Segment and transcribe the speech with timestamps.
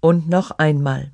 [0.00, 1.10] Und noch einmal.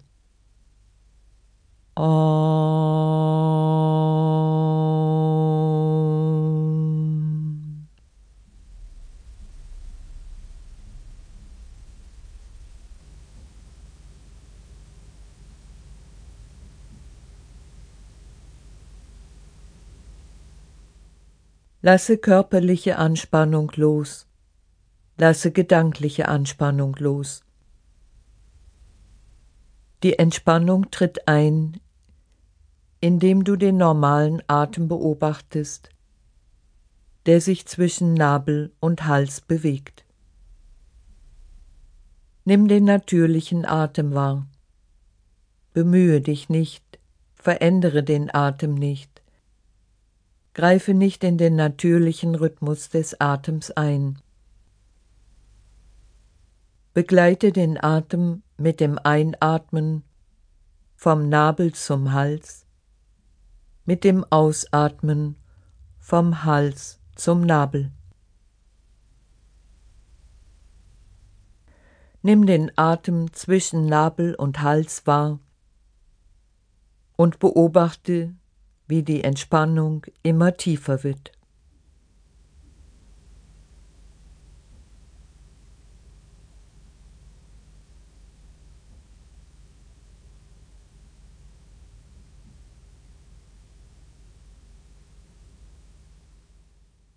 [21.87, 24.27] Lasse körperliche Anspannung los.
[25.19, 27.45] Lasse gedankliche Anspannung los.
[30.05, 31.81] Die Entspannung tritt ein,
[33.01, 35.89] indem du den normalen Atem beobachtest,
[37.25, 40.05] der sich zwischen Nabel und Hals bewegt.
[42.45, 44.47] Nimm den natürlichen Atem wahr.
[45.73, 46.99] Bemühe dich nicht,
[47.35, 49.23] verändere den Atem nicht.
[50.53, 54.19] Greife nicht in den natürlichen Rhythmus des Atems ein.
[56.95, 60.05] Begleite den Atem mit dem Einatmen
[60.95, 62.65] vom Nabel zum Hals
[63.85, 65.37] mit dem Ausatmen
[65.99, 67.91] vom Hals zum Nabel.
[72.23, 75.41] Nimm den Atem zwischen Nabel und Hals wahr
[77.17, 78.35] und beobachte,
[78.87, 81.33] wie die Entspannung immer tiefer wird.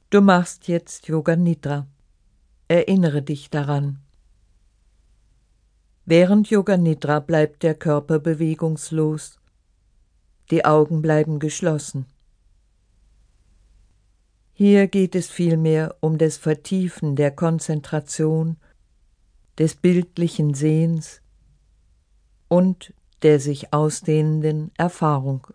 [0.10, 1.86] Du machst jetzt Yoga Nidra.
[2.70, 4.00] Erinnere dich daran.
[6.06, 9.38] Während Yoga Nidra bleibt der Körper bewegungslos.
[10.50, 12.06] Die Augen bleiben geschlossen.
[14.54, 18.56] Hier geht es vielmehr um das Vertiefen der Konzentration,
[19.60, 21.22] des bildlichen Sehens
[22.48, 25.48] und der sich ausdehnenden Erfahrung.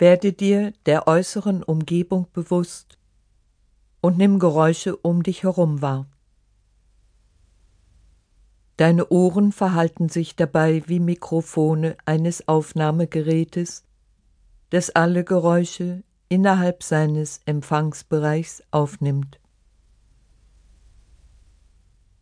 [0.00, 2.96] Werde dir der äußeren Umgebung bewusst
[4.00, 6.06] und nimm Geräusche um dich herum wahr.
[8.78, 13.84] Deine Ohren verhalten sich dabei wie Mikrofone eines Aufnahmegerätes,
[14.70, 19.38] das alle Geräusche innerhalb seines Empfangsbereichs aufnimmt.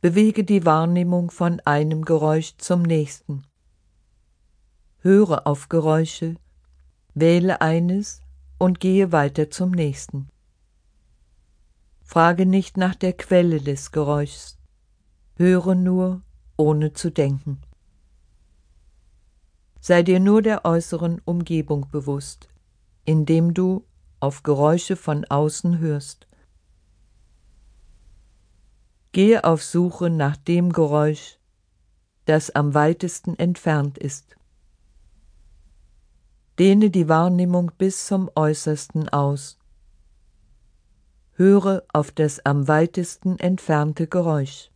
[0.01, 3.45] Bewege die Wahrnehmung von einem Geräusch zum nächsten.
[4.99, 6.35] Höre auf Geräusche,
[7.21, 8.21] Wähle eines
[8.59, 10.29] und gehe weiter zum nächsten.
[12.03, 14.59] Frage nicht nach der Quelle des Geräuschs,
[15.37, 16.23] höre nur,
[16.57, 17.61] ohne zu denken.
[19.81, 22.49] Sei dir nur der äußeren Umgebung bewusst,
[23.05, 23.85] indem du
[24.21, 26.27] auf Geräusche von außen hörst.
[29.13, 31.39] Gehe auf Suche nach dem Geräusch,
[32.27, 34.37] das am weitesten entfernt ist.
[36.59, 39.59] Dehne die Wahrnehmung bis zum Äußersten aus.
[41.35, 44.73] Höre auf das am weitesten entfernte Geräusch.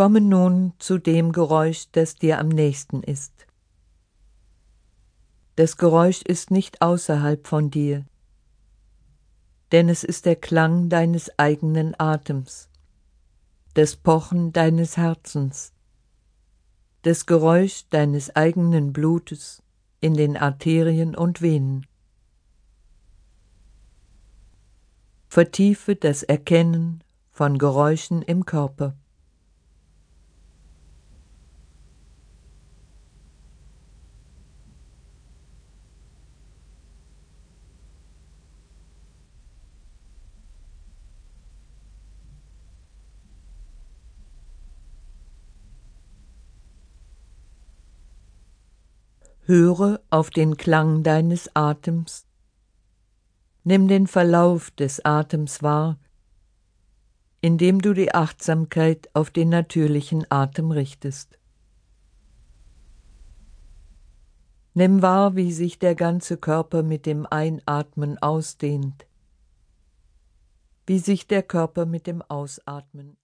[0.00, 3.46] Komme nun zu dem Geräusch, das dir am nächsten ist.
[5.56, 8.06] Das Geräusch ist nicht außerhalb von dir,
[9.72, 12.70] denn es ist der Klang deines eigenen Atems,
[13.74, 15.74] das Pochen deines Herzens,
[17.02, 19.62] das Geräusch deines eigenen Blutes
[20.00, 21.86] in den Arterien und Venen.
[25.28, 28.96] Vertiefe das Erkennen von Geräuschen im Körper.
[49.50, 52.24] Höre auf den Klang deines Atems.
[53.64, 55.98] Nimm den Verlauf des Atems wahr,
[57.40, 61.36] indem du die Achtsamkeit auf den natürlichen Atem richtest.
[64.74, 69.04] Nimm wahr, wie sich der ganze Körper mit dem Einatmen ausdehnt,
[70.86, 73.16] wie sich der Körper mit dem Ausatmen